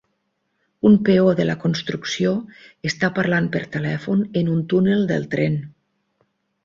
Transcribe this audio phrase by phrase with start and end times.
[0.89, 2.33] Un peó de la construcció
[2.93, 5.61] està parlant per telèfon en un túnel del tren.